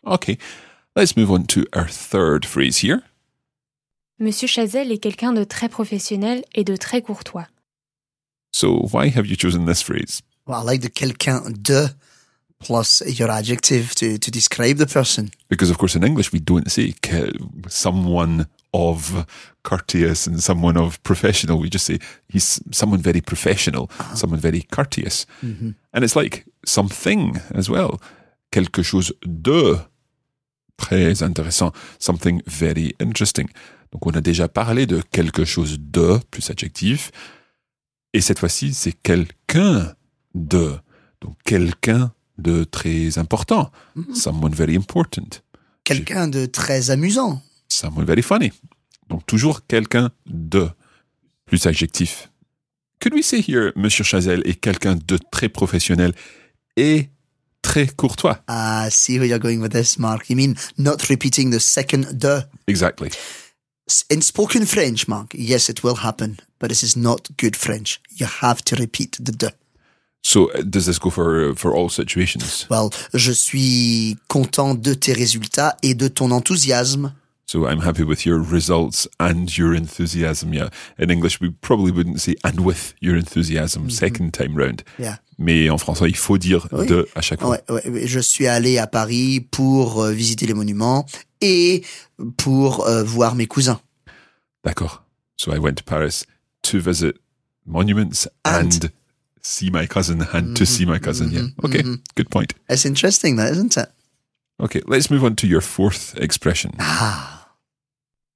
Okay, 0.07 0.37
let's 0.95 1.17
move 1.17 1.31
on 1.31 1.45
to 1.47 1.67
our 1.73 1.89
third 1.89 2.45
phrase 2.45 2.79
here. 2.79 3.03
Monsieur 4.19 4.47
Chazelle 4.47 4.93
est 4.93 4.99
quelqu'un 4.99 5.33
de 5.33 5.45
très 5.45 5.69
professionnel 5.69 6.45
et 6.55 6.65
de 6.65 6.77
très 6.77 7.03
courtois. 7.03 7.49
So, 8.53 8.87
why 8.93 9.09
have 9.09 9.27
you 9.27 9.37
chosen 9.37 9.67
this 9.67 9.83
phrase? 9.83 10.23
Well, 10.47 10.61
I 10.61 10.63
like 10.63 10.83
the 10.83 10.91
quelqu'un 10.91 11.51
de 11.51 11.89
plus 12.61 13.03
your 13.07 13.31
adjective 13.31 13.95
to, 13.97 14.19
to 14.19 14.31
describe 14.31 14.79
the 14.79 14.87
person. 14.87 15.31
Because, 15.49 15.71
of 15.71 15.79
course, 15.79 15.97
in 15.97 16.05
English, 16.05 16.33
we 16.33 16.39
don't 16.39 16.71
say 16.71 16.95
someone 17.69 18.47
of 18.73 19.27
courteous 19.63 20.27
and 20.27 20.41
someone 20.43 20.77
of 20.77 21.03
professional. 21.03 21.59
We 21.59 21.69
just 21.69 21.87
say 21.87 21.99
he's 22.29 22.61
someone 22.71 23.01
very 23.01 23.21
professional, 23.21 23.91
ah. 23.99 24.15
someone 24.15 24.41
very 24.41 24.63
courteous. 24.63 25.27
Mm-hmm. 25.43 25.71
And 25.93 26.05
it's 26.05 26.17
like 26.17 26.45
something 26.65 27.41
as 27.55 27.69
well. 27.69 28.01
Quelque 28.53 28.83
chose 28.83 29.13
de 29.23 29.85
très 30.77 31.23
intéressant, 31.23 31.73
something 31.99 32.43
very 32.47 32.95
interesting. 33.01 33.47
Donc, 33.93 34.07
on 34.07 34.11
a 34.11 34.21
déjà 34.21 34.49
parlé 34.49 34.87
de 34.87 35.03
quelque 35.13 35.45
chose 35.45 35.79
de 35.79 36.19
plus 36.31 36.51
adjectif. 36.51 37.11
Et 38.13 38.21
cette 38.21 38.39
fois-ci, 38.39 38.75
c'est 38.75 38.93
quelqu'un 38.93 39.95
de. 40.35 40.73
Donc, 41.21 41.37
quelqu'un 41.45 42.13
de 42.39 42.65
très 42.65 43.19
important. 43.19 43.71
Someone 44.13 44.53
very 44.53 44.77
important. 44.77 45.41
Quelqu'un 45.85 46.29
de 46.29 46.47
très 46.47 46.91
amusant. 46.91 47.41
Someone 47.69 48.05
very 48.05 48.23
funny. 48.23 48.53
Donc, 49.09 49.25
toujours 49.27 49.67
quelqu'un 49.67 50.11
de 50.27 50.69
plus 51.47 51.67
adjectif. 51.67 52.31
Could 53.01 53.15
we 53.15 53.23
say 53.23 53.41
here, 53.47 53.73
Monsieur 53.77 54.03
Chazelle 54.03 54.43
est 54.45 54.55
quelqu'un 54.55 54.97
de 54.97 55.19
très 55.31 55.49
professionnel 55.49 56.15
et 56.77 57.11
très 57.65 57.89
courtois? 57.97 58.39
I 58.47 58.91
see 58.91 59.19
where 59.19 59.27
you're 59.27 59.41
going 59.41 59.61
with 59.61 59.73
this, 59.73 59.99
Mark. 59.99 60.29
You 60.31 60.37
mean 60.37 60.55
not 60.77 61.09
repeating 61.09 61.51
the 61.51 61.59
second 61.59 62.19
de? 62.19 62.47
Exactly. 62.69 63.11
In 64.09 64.23
spoken 64.23 64.67
French, 64.67 65.09
Mark, 65.09 65.35
yes, 65.35 65.69
it 65.69 65.83
will 65.83 65.97
happen, 65.97 66.37
but 66.59 66.69
this 66.69 66.83
is 66.83 66.97
not 66.97 67.29
good 67.37 67.57
French. 67.57 68.01
You 68.17 68.27
have 68.27 68.63
to 68.65 68.77
repeat 68.77 69.19
the 69.21 69.33
de. 69.33 69.53
So, 70.23 70.51
uh, 70.53 70.63
does 70.63 70.87
this 70.87 70.99
go 70.99 71.11
for 71.11 71.55
for 71.55 71.75
all 71.75 71.89
situations? 71.91 72.67
Well, 72.71 72.91
je 73.13 73.33
suis 73.33 74.17
content 74.29 74.75
de 74.75 74.95
tes 74.95 75.13
résultats 75.13 75.77
et 75.83 75.95
de 75.95 76.09
ton 76.09 76.31
enthousiasme. 76.31 77.13
So, 77.47 77.67
I'm 77.67 77.81
happy 77.81 78.05
with 78.05 78.25
your 78.25 78.41
results 78.41 79.07
and 79.21 79.57
your 79.57 79.75
enthusiasm. 79.75 80.55
Yeah. 80.55 80.71
In 80.99 81.11
English, 81.11 81.41
we 81.41 81.51
probably 81.51 81.93
wouldn't 81.93 82.21
say 82.21 82.37
and 82.43 82.61
with 82.65 82.95
your 83.01 83.17
enthusiasm 83.17 83.83
mm-hmm. 83.83 83.91
second 83.91 84.33
time 84.33 84.57
round. 84.57 84.83
Yeah. 84.99 85.19
Mais 85.39 85.69
en 85.69 85.79
français, 85.79 86.09
il 86.09 86.17
faut 86.17 86.39
dire 86.39 86.67
Oui. 86.73 86.87
de 86.87 87.09
à 87.15 87.21
chaque 87.21 87.41
fois. 87.41 87.59
Ouais, 87.69 87.89
ouais, 87.91 88.07
je 88.07 88.21
suis 88.21 88.47
allé 88.47 88.79
à 88.79 88.87
Paris 88.87 89.41
pour 89.51 90.03
euh, 90.03 90.13
visiter 90.13 90.47
les 90.47 90.55
monuments 90.55 91.07
et 91.41 91.83
pour 92.37 92.87
euh, 92.87 93.03
voir 93.03 93.35
mes 93.35 93.47
cousins. 93.47 93.81
D'accord. 94.65 95.05
So 95.37 95.53
I 95.53 95.59
went 95.59 95.75
to 95.75 95.85
Paris 95.85 96.25
to 96.63 96.79
visit 96.79 97.17
monuments 97.67 98.29
and, 98.45 98.71
And- 98.71 98.91
see 99.43 99.71
my 99.71 99.87
cousin 99.87 100.27
and 100.33 100.55
to 100.55 100.65
see 100.65 100.87
my 100.87 100.99
cousin. 100.99 101.31
Yeah. 101.31 101.41
Mm-hmm. 101.41 101.67
Okay. 101.67 101.83
Mm-hmm. 101.83 101.95
Good 102.15 102.31
point. 102.31 102.55
It's 102.69 102.87
interesting, 102.87 103.37
that 103.37 103.51
isn't 103.53 103.77
it? 103.77 103.89
Okay. 104.61 104.81
Let's 104.87 105.11
move 105.11 105.25
on 105.25 105.35
to 105.37 105.47
your 105.47 105.61
fourth 105.63 106.15
expression. 106.19 106.71
Ah, 106.79 107.49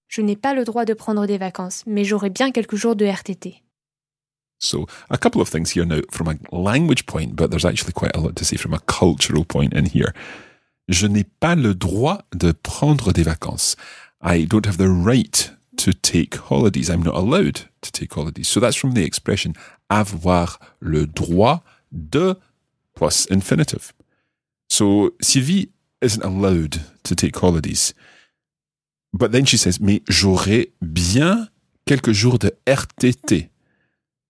Je 0.09 0.23
n'ai 0.23 0.37
pas 0.37 0.55
le 0.55 0.65
droit 0.65 0.85
de 0.85 0.95
prendre 0.95 1.27
des 1.27 1.39
vacances, 1.39 1.85
mais 1.87 2.05
j'aurai 2.05 2.31
bien 2.31 2.51
quelques 2.51 2.77
jours 2.77 2.97
de 2.97 3.05
RTT. 3.05 3.63
So 4.61 4.87
a 5.11 5.17
couple 5.19 5.41
of 5.41 5.49
things 5.49 5.71
here 5.71 5.85
now 5.87 6.01
from 6.11 6.29
a 6.29 6.35
language 6.51 7.07
point, 7.07 7.37
but 7.37 7.51
there's 7.51 7.65
actually 7.65 7.93
quite 7.93 8.17
a 8.17 8.21
lot 8.21 8.35
to 8.35 8.45
say 8.45 8.57
from 8.57 8.75
a 8.75 8.81
cultural 8.87 9.45
point 9.45 9.73
in 9.73 9.85
here. 9.85 10.13
Je 10.89 11.07
n'ai 11.07 11.25
pas 11.25 11.55
le 11.55 11.75
droit 11.75 12.23
de 12.35 12.51
prendre 12.53 13.13
des 13.13 13.23
vacances. 13.23 13.77
I 14.21 14.47
don't 14.47 14.67
have 14.67 14.79
the 14.79 14.89
right 14.89 15.53
to 15.77 15.93
take 15.93 16.35
holidays. 16.51 16.89
I'm 16.91 17.05
not 17.05 17.15
allowed 17.15 17.69
to 17.83 17.93
take 17.93 18.13
holidays. 18.15 18.49
So 18.49 18.59
that's 18.59 18.75
from 18.77 18.95
the 18.95 19.05
expression 19.05 19.53
avoir 19.91 20.59
le 20.81 21.07
droit 21.07 21.63
de 21.93 22.35
plus 22.95 23.27
infinitive. 23.31 23.93
So 24.69 25.13
Sylvie 25.21 25.71
isn't 26.01 26.25
allowed 26.25 26.81
to 27.05 27.15
take 27.15 27.37
holidays. 27.37 27.95
But 29.13 29.33
then 29.33 29.47
she 29.47 29.57
says, 29.57 29.81
mais 29.81 30.03
j'aurai 30.09 30.73
bien 30.83 31.49
quelques 31.87 32.13
jours 32.13 32.39
de 32.39 32.53
RTT. 32.67 33.49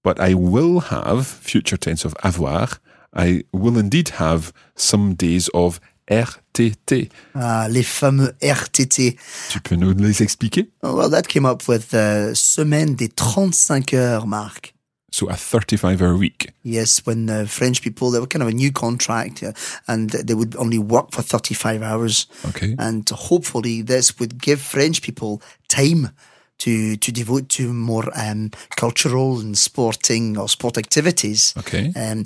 But 0.05 0.21
I 0.21 0.35
will 0.35 0.81
have, 0.91 1.27
future 1.27 1.77
tense 1.77 2.05
of 2.05 2.15
avoir, 2.23 2.81
I 3.15 3.45
will 3.53 3.77
indeed 3.79 4.11
have 4.19 4.53
some 4.77 5.15
days 5.15 5.51
of 5.53 5.81
RTT. 6.09 7.11
ah, 7.35 7.67
les 7.69 7.83
fameux 7.83 8.33
RTT. 8.41 9.17
Tu 9.51 9.61
peux 9.61 9.75
nous 9.75 9.93
les 9.93 10.23
expliquer? 10.23 10.71
Well, 10.83 11.11
that 11.11 11.25
came 11.29 11.45
up 11.45 11.69
with 11.69 11.91
the 11.91 12.33
semaine 12.35 12.95
des 12.95 13.09
35 13.09 13.93
heures, 13.95 14.27
Mark. 14.27 14.73
So 15.11 15.29
a 15.29 15.35
35 15.35 16.03
hour 16.03 16.17
week. 16.17 16.53
Yes, 16.63 17.05
when 17.07 17.27
the 17.27 17.47
French 17.47 17.83
people, 17.83 18.11
they 18.11 18.21
were 18.21 18.27
kind 18.27 18.43
of 18.43 18.49
a 18.49 18.53
new 18.53 18.71
contract 18.71 19.43
and 19.87 20.11
they 20.11 20.35
would 20.35 20.55
only 20.57 20.79
work 20.79 21.13
for 21.13 21.23
35 21.23 21.83
hours. 21.83 22.27
Okay. 22.49 22.77
And 22.79 23.09
hopefully 23.09 23.83
this 23.83 24.19
would 24.19 24.41
give 24.41 24.61
French 24.61 25.03
people 25.03 25.41
time 25.69 26.11
to, 26.59 26.97
to 26.97 27.13
devote 27.13 27.49
to 27.51 27.73
more 27.73 28.05
um, 28.15 28.51
cultural 28.77 29.41
and 29.41 29.57
sporting 29.57 30.37
or 30.37 30.49
sport 30.49 30.77
activities. 30.77 31.55
Okay. 31.57 31.93
Um, 31.97 32.25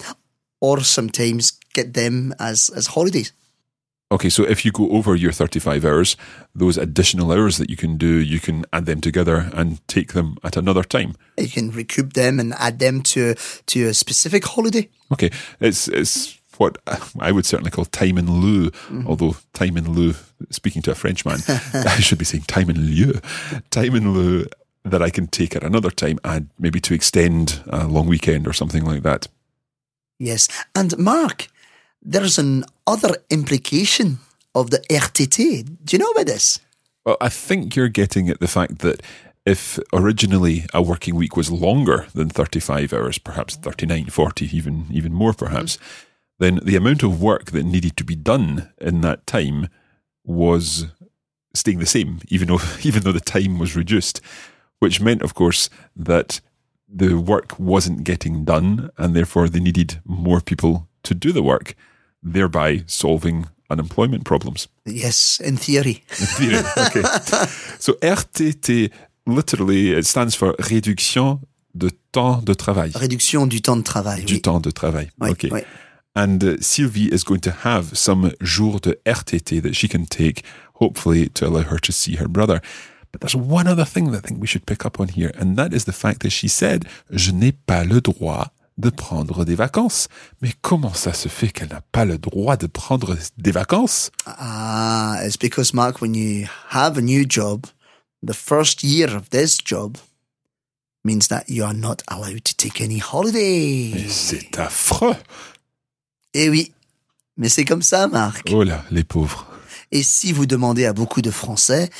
or 0.61 0.81
sometimes 0.81 1.59
get 1.75 1.95
them 1.95 2.35
as, 2.39 2.71
as 2.71 2.87
holidays. 2.89 3.33
Okay, 4.13 4.29
so 4.29 4.45
if 4.45 4.63
you 4.63 4.73
go 4.73 4.91
over 4.91 5.17
your 5.17 5.33
35 5.33 5.87
hours, 5.87 6.17
those 6.55 6.77
additional 6.77 7.33
hours 7.33 7.57
that 7.57 7.71
you 7.71 7.77
can 7.77 7.97
do, 7.97 8.07
you 8.07 8.41
can 8.41 8.67
add 8.71 8.85
them 8.85 9.01
together 9.01 9.51
and 9.55 9.87
take 9.89 10.13
them 10.13 10.37
at 10.45 10.55
another 10.55 10.83
time. 10.83 11.15
You 11.39 11.49
can 11.49 11.71
recoup 11.71 12.13
them 12.13 12.39
and 12.39 12.53
add 12.59 12.79
them 12.79 13.01
to, 13.05 13.35
to 13.67 13.89
a 13.89 13.95
specific 13.95 14.45
holiday. 14.45 14.91
Okay, 15.11 15.31
it's 15.61 15.89
it's 15.89 16.39
what 16.59 16.77
I 17.19 17.33
would 17.33 17.47
certainly 17.47 17.71
call 17.71 17.87
time 17.87 18.19
in 18.19 18.31
lieu, 18.31 18.71
mm-hmm. 18.71 19.07
although 19.07 19.37
time 19.55 19.79
in 19.79 19.93
lieu, 19.95 20.15
speaking 20.51 20.83
to 20.83 20.91
a 20.91 20.95
Frenchman, 20.95 21.41
I 21.73 22.01
should 22.01 22.19
be 22.19 22.27
saying 22.27 22.45
time 22.45 22.69
in 22.69 22.79
lieu, 22.79 23.19
time 23.71 23.95
in 23.95 24.13
lieu 24.13 24.47
that 24.85 25.01
I 25.01 25.09
can 25.09 25.27
take 25.27 25.57
at 25.57 25.65
another 25.65 25.91
time 25.91 26.19
and 26.23 26.51
maybe 26.59 26.81
to 26.81 26.95
extend 26.95 27.63
a 27.67 27.87
long 27.87 28.07
weekend 28.07 28.47
or 28.47 28.53
something 28.53 28.85
like 28.85 29.03
that. 29.05 29.29
Yes. 30.19 30.49
And 30.75 30.97
Mark, 30.99 31.49
there's 32.03 32.39
an 32.39 32.65
other 32.87 33.17
implication 33.31 34.19
of 34.55 34.71
the 34.71 34.79
RTT. 34.91 35.65
Do 35.85 35.97
you 35.97 35.99
know 35.99 36.11
about 36.11 36.27
this? 36.27 36.59
Well, 37.05 37.17
I 37.21 37.29
think 37.29 37.75
you're 37.75 37.89
getting 37.89 38.29
at 38.29 38.41
the 38.41 38.49
fact 38.49 38.81
that 38.81 39.03
if 39.45 39.79
originally 39.93 40.67
a 40.73 40.83
working 40.83 41.17
week 41.17 41.37
was 41.37 41.51
longer 41.51 42.07
than 42.15 42.29
35 42.29 42.93
hours, 42.93 43.19
perhaps 43.19 43.57
39, 43.57 44.07
40, 44.07 44.57
even, 44.57 44.87
even 44.91 45.13
more 45.13 45.33
perhaps, 45.33 45.79
then 46.39 46.61
the 46.63 46.77
amount 46.77 47.03
of 47.03 47.23
work 47.23 47.51
that 47.51 47.65
needed 47.65 47.97
to 47.97 48.05
be 48.05 48.15
done 48.15 48.71
in 48.81 49.01
that 49.01 49.27
time 49.27 49.69
was 50.25 50.87
staying 51.55 51.79
the 51.79 51.87
same, 51.87 52.21
even 52.29 52.49
though, 52.49 52.61
even 52.83 53.03
though 53.03 53.13
the 53.13 53.21
time 53.21 53.59
was 53.59 53.77
reduced, 53.77 54.21
which 54.79 55.01
meant, 55.01 55.23
of 55.23 55.35
course, 55.35 55.69
that 55.97 56.41
the 56.89 57.15
work 57.15 57.59
wasn't 57.59 58.05
getting 58.05 58.45
done 58.45 58.91
and 58.99 59.15
therefore 59.17 59.49
they 59.49 59.61
needed 59.61 60.01
more 60.05 60.41
people 60.41 60.89
to 61.03 61.15
do 61.15 61.33
the 61.33 61.43
work, 61.43 61.75
thereby 62.23 62.85
solving 62.87 63.47
unemployment 63.71 64.25
problems. 64.25 64.69
Yes, 64.87 65.41
in 65.41 65.57
theory. 65.57 66.03
In 66.21 66.27
theory. 66.27 66.59
Okay. 66.77 67.03
so 67.79 67.95
RTT, 68.03 68.91
literally, 69.27 69.93
it 69.93 70.07
stands 70.07 70.35
for 70.35 70.55
réduction 70.59 71.41
de 71.75 71.91
temps 72.13 72.43
de 72.45 72.55
travail. 72.55 72.93
Réduction 72.95 73.47
du 73.47 73.61
temps 73.61 73.77
de 73.77 73.83
travail. 73.83 74.25
Du 74.25 74.35
oui. 74.35 74.41
temps 74.41 74.61
de 74.61 74.71
travail. 74.71 75.11
Oui, 75.21 75.31
okay. 75.31 75.49
oui. 75.51 75.63
And 76.15 76.45
uh, 76.45 76.59
Sylvie 76.61 77.09
is 77.11 77.25
going 77.25 77.41
to 77.41 77.51
have 77.65 77.97
some 77.97 78.33
jours 78.43 78.81
de 78.81 78.95
RTT 79.07 79.63
that 79.63 79.75
she 79.75 79.89
can 79.89 80.05
take, 80.05 80.43
hopefully 80.75 81.31
to 81.31 81.47
allow 81.47 81.63
her 81.63 81.79
to 81.79 81.93
see 81.93 82.17
her 82.17 82.29
brother. 82.29 82.61
But 83.13 83.23
there's 83.23 83.35
one 83.35 83.67
other 83.67 83.87
thing 83.87 84.11
that 84.11 84.25
I 84.25 84.29
think 84.29 84.41
we 84.41 84.47
should 84.47 84.67
pick 84.67 84.85
up 84.85 85.01
on 85.01 85.09
here, 85.09 85.33
and 85.39 85.57
that 85.57 85.73
is 85.73 85.85
the 85.85 85.93
fact 85.93 86.21
that 86.21 86.31
she 86.31 86.49
said, 86.49 86.87
je 87.11 87.33
n'ai 87.33 87.53
pas 87.53 87.85
le 87.85 88.01
droit 88.01 88.51
de 88.83 88.91
prendre 88.91 89.47
des 89.47 89.55
vacances. 89.55 90.09
Mais 90.43 90.53
comment 90.61 90.93
ça 90.93 91.15
se 91.15 91.29
fait 91.29 91.49
qu'elle 91.49 91.71
n'a 91.71 91.81
pas 91.81 92.05
le 92.05 92.19
droit 92.19 92.59
de 92.59 92.67
prendre 92.67 93.17
des 93.39 93.53
vacances? 93.53 94.11
Ah, 94.27 95.19
it's 95.25 95.39
because, 95.39 95.73
Mark, 95.73 96.03
when 96.03 96.15
you 96.15 96.47
have 96.71 96.99
a 96.99 97.01
new 97.01 97.25
job, 97.27 97.67
the 98.23 98.35
first 98.35 98.83
year 98.83 99.17
of 99.17 99.31
this 99.31 99.57
job 99.65 99.97
means 101.05 101.29
that 101.29 101.45
you 101.49 101.65
are 101.65 101.75
not 101.75 101.97
allowed 102.09 102.45
to 102.45 102.55
take 102.55 102.83
any 102.83 103.01
holiday. 103.01 104.07
C'est 104.09 104.59
affreux. 104.59 105.17
Eh 106.35 106.49
oui, 106.51 106.73
mais 107.37 107.49
c'est 107.49 107.65
comme 107.65 107.83
ça, 107.83 108.09
Marc. 108.09 108.51
Oh 108.53 108.63
là, 108.63 108.85
les 108.91 109.05
pauvres. 109.05 109.47
Et 109.91 110.03
si 110.03 110.33
vous 110.33 110.47
demandez 110.47 110.87
à 110.87 110.93
beaucoup 110.93 111.23
de 111.23 111.31
Français, 111.31 111.91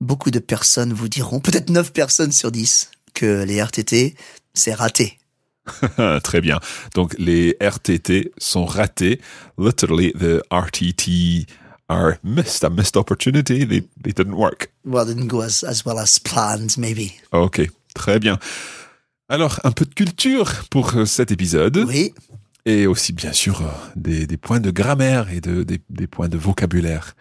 beaucoup 0.00 0.30
de 0.30 0.38
personnes 0.38 0.92
vous 0.92 1.08
diront, 1.08 1.40
peut-être 1.40 1.70
9 1.70 1.92
personnes 1.92 2.32
sur 2.32 2.50
10, 2.50 2.90
que 3.14 3.44
les 3.44 3.62
RTT, 3.62 4.14
c'est 4.52 4.74
raté. 4.74 5.18
Très 6.22 6.40
bien. 6.40 6.60
Donc 6.94 7.14
les 7.18 7.56
RTT 7.60 8.32
sont 8.38 8.64
ratés. 8.64 9.20
Literally, 9.58 10.12
the 10.12 10.42
RTT 10.50 11.46
are 11.88 12.14
missed, 12.22 12.64
a 12.64 12.70
missed 12.70 12.96
opportunity. 12.96 13.66
They, 13.66 13.82
they 14.02 14.12
didn't 14.12 14.34
work. 14.34 14.70
Well, 14.84 15.06
didn't 15.06 15.28
go 15.28 15.42
as, 15.42 15.62
as 15.64 15.84
well 15.84 15.98
as 15.98 16.18
planned, 16.18 16.76
maybe. 16.78 17.12
Ok, 17.32 17.62
très 17.94 18.18
bien. 18.18 18.38
Alors, 19.28 19.60
un 19.64 19.72
peu 19.72 19.84
de 19.84 19.94
culture 19.94 20.64
pour 20.70 20.94
euh, 20.96 21.06
cet 21.06 21.30
épisode. 21.30 21.84
Oui. 21.86 22.12
Et 22.66 22.86
aussi, 22.86 23.12
bien 23.12 23.32
sûr, 23.32 23.60
euh, 23.62 23.68
des, 23.96 24.26
des 24.26 24.36
points 24.36 24.60
de 24.60 24.70
grammaire 24.70 25.30
et 25.30 25.40
de, 25.40 25.62
des, 25.62 25.80
des 25.90 26.06
points 26.06 26.28
de 26.28 26.38
vocabulaire. 26.38 27.14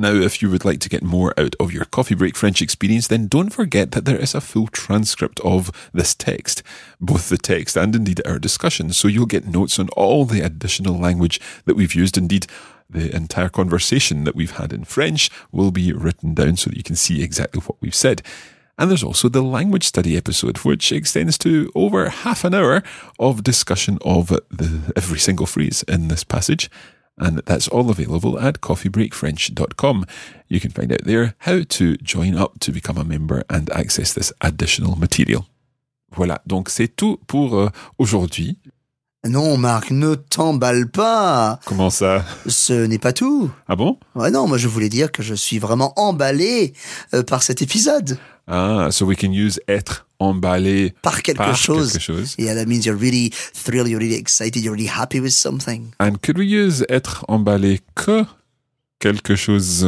Now, 0.00 0.12
if 0.12 0.40
you 0.40 0.48
would 0.48 0.64
like 0.64 0.78
to 0.80 0.88
get 0.88 1.02
more 1.02 1.34
out 1.36 1.56
of 1.58 1.72
your 1.72 1.84
coffee 1.84 2.14
break 2.14 2.36
French 2.36 2.62
experience, 2.62 3.08
then 3.08 3.26
don't 3.26 3.50
forget 3.50 3.90
that 3.90 4.04
there 4.04 4.16
is 4.16 4.32
a 4.32 4.40
full 4.40 4.68
transcript 4.68 5.40
of 5.40 5.72
this 5.92 6.14
text, 6.14 6.62
both 7.00 7.28
the 7.28 7.36
text 7.36 7.76
and 7.76 7.96
indeed 7.96 8.22
our 8.24 8.38
discussion. 8.38 8.92
So 8.92 9.08
you'll 9.08 9.26
get 9.26 9.48
notes 9.48 9.76
on 9.76 9.88
all 9.96 10.24
the 10.24 10.40
additional 10.40 10.96
language 10.96 11.40
that 11.64 11.74
we've 11.74 11.96
used. 11.96 12.16
Indeed, 12.16 12.46
the 12.88 13.12
entire 13.14 13.48
conversation 13.48 14.22
that 14.22 14.36
we've 14.36 14.56
had 14.56 14.72
in 14.72 14.84
French 14.84 15.30
will 15.50 15.72
be 15.72 15.92
written 15.92 16.32
down 16.32 16.56
so 16.56 16.70
that 16.70 16.76
you 16.76 16.84
can 16.84 16.96
see 16.96 17.20
exactly 17.20 17.60
what 17.62 17.78
we've 17.80 17.92
said. 17.92 18.22
And 18.78 18.88
there's 18.88 19.02
also 19.02 19.28
the 19.28 19.42
language 19.42 19.82
study 19.84 20.16
episode, 20.16 20.58
which 20.58 20.92
extends 20.92 21.36
to 21.38 21.72
over 21.74 22.08
half 22.08 22.44
an 22.44 22.54
hour 22.54 22.84
of 23.18 23.42
discussion 23.42 23.98
of 24.02 24.28
the, 24.28 24.92
every 24.94 25.18
single 25.18 25.46
phrase 25.46 25.82
in 25.88 26.06
this 26.06 26.22
passage. 26.22 26.70
And 27.20 27.42
that's 27.46 27.68
all 27.68 27.90
available 27.90 28.38
at 28.38 28.60
coffeebreakfrench.com. 28.60 30.04
You 30.48 30.60
can 30.60 30.70
find 30.70 30.92
out 30.92 31.04
there 31.04 31.34
how 31.38 31.62
to 31.64 31.96
join 32.02 32.36
up 32.36 32.58
to 32.60 32.72
become 32.72 32.96
a 32.98 33.04
member 33.04 33.42
and 33.50 33.70
access 33.70 34.14
this 34.14 34.32
additional 34.40 34.96
material. 34.96 35.46
Voilà, 36.10 36.40
donc 36.46 36.70
c'est 36.70 36.88
tout 36.88 37.18
pour 37.26 37.56
euh, 37.56 37.68
aujourd'hui. 37.98 38.58
Non, 39.26 39.58
Marc, 39.58 39.90
ne 39.90 40.14
t'emballe 40.14 40.88
pas. 40.88 41.58
Comment 41.66 41.90
ça? 41.90 42.24
Ce 42.46 42.86
n'est 42.86 43.00
pas 43.00 43.12
tout. 43.12 43.50
Ah 43.66 43.74
bon? 43.74 43.98
Ouais, 44.14 44.30
non, 44.30 44.46
moi 44.46 44.58
je 44.58 44.68
voulais 44.68 44.88
dire 44.88 45.10
que 45.10 45.22
je 45.22 45.34
suis 45.34 45.58
vraiment 45.58 45.92
emballé 45.96 46.72
euh, 47.14 47.22
par 47.24 47.42
cet 47.42 47.60
épisode. 47.60 48.16
Ah, 48.50 48.90
so 48.90 49.04
we 49.04 49.14
can 49.14 49.30
use 49.30 49.60
être 49.68 50.06
emballé 50.18 50.94
Par 51.02 51.22
quelque 51.22 51.36
par 51.36 51.54
chose. 51.56 51.92
quelque 51.92 52.00
chose. 52.02 52.34
Yeah, 52.38 52.54
that 52.54 52.66
means 52.66 52.86
you're 52.86 52.96
really 52.98 53.30
thrilled, 53.30 53.88
you're 53.88 54.00
really 54.00 54.16
excited, 54.18 54.62
you're 54.64 54.74
really 54.74 54.88
happy 54.88 55.20
with 55.20 55.32
something. 55.32 55.92
And 56.00 56.16
could 56.22 56.38
we 56.38 56.46
use 56.46 56.84
être 56.88 57.24
emballé 57.28 57.80
que 57.94 58.24
quelque 59.00 59.36
chose? 59.36 59.86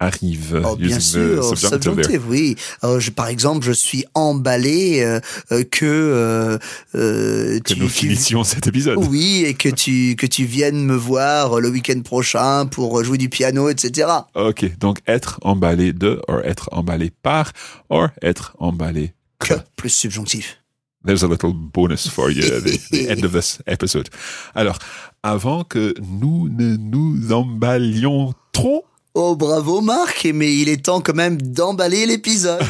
Arrive 0.00 0.62
Oh, 0.64 0.76
bien 0.76 1.00
sûr, 1.00 1.56
subjunctive 1.56 2.22
oui. 2.28 2.56
Euh, 2.84 3.00
je, 3.00 3.10
par 3.10 3.28
exemple, 3.28 3.64
je 3.66 3.72
suis 3.72 4.04
emballé 4.14 5.00
euh, 5.02 5.20
euh, 5.52 5.64
que 5.64 5.84
euh, 5.84 6.58
Que 6.94 7.58
tu, 7.74 7.80
nous 7.80 7.86
tu- 7.86 7.92
finissions 7.92 8.44
cet 8.44 8.66
épisode. 8.66 8.98
oui, 8.98 9.44
et 9.46 9.54
que 9.54 9.68
tu 9.68 10.14
que 10.16 10.26
tu 10.26 10.44
viennes 10.44 10.84
me 10.84 10.94
voir 10.96 11.60
le 11.60 11.68
week-end 11.68 12.00
prochain 12.02 12.66
pour 12.66 13.02
jouer 13.04 13.18
du 13.18 13.28
piano, 13.28 13.68
etc. 13.68 14.08
Ok, 14.34 14.78
donc 14.78 14.98
être 15.06 15.38
emballé 15.42 15.92
de, 15.92 16.20
or 16.28 16.40
être 16.44 16.68
emballé 16.72 17.10
par, 17.22 17.52
or 17.88 18.08
être 18.22 18.54
emballé 18.58 19.14
que. 19.38 19.54
Que 19.54 19.60
plus 19.76 19.90
subjonctif. 19.90 20.58
There's 21.06 21.22
a 21.22 21.28
little 21.28 21.52
bonus 21.54 22.08
for 22.08 22.30
you 22.30 22.42
at 22.44 22.60
the, 22.62 22.78
the 22.90 23.08
end 23.10 23.24
of 23.24 23.32
this 23.32 23.60
episode. 23.66 24.08
Alors, 24.54 24.78
avant 25.22 25.62
que 25.64 25.94
nous 26.20 26.48
ne 26.48 26.76
nous 26.76 27.32
emballions 27.32 28.34
trop, 28.52 28.84
Oh 29.20 29.34
bravo 29.34 29.80
Marc, 29.80 30.28
mais 30.32 30.54
il 30.54 30.68
est 30.68 30.84
temps 30.84 31.00
quand 31.00 31.12
même 31.16 31.42
d'emballer 31.42 32.06
l'épisode. 32.06 32.62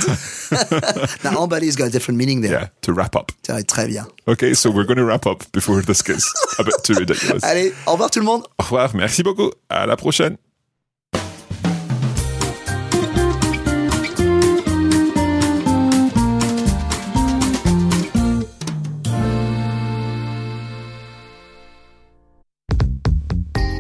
Now 1.23 1.43
emballer's 1.43 1.77
got 1.77 1.89
a 1.89 1.91
different 1.91 2.17
meaning 2.17 2.41
there. 2.41 2.53
yeah, 2.53 2.69
to 2.81 2.95
wrap 2.95 3.15
up. 3.17 3.33
Très 3.67 3.87
bien. 3.87 4.07
Okay, 4.27 4.55
so 4.55 4.71
we're 4.71 4.87
going 4.87 4.97
to 4.97 5.05
wrap 5.05 5.27
up 5.27 5.45
before 5.53 5.83
this 5.83 6.01
gets 6.01 6.25
a 6.59 6.65
bit 6.65 6.73
too 6.85 6.95
ridiculous. 6.95 7.41
Allez, 7.45 7.75
au 7.87 7.93
revoir 7.93 8.11
tout 8.11 8.21
le 8.21 8.25
monde. 8.25 8.45
Au 8.59 8.63
revoir, 8.63 8.97
merci 8.97 9.23
beaucoup, 9.23 9.51
à 9.69 9.85
la 9.85 9.97
prochaine. 9.97 10.39